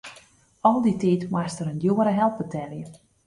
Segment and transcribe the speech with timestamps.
[0.69, 2.87] Al dy tiid moast er in djoere help betelje.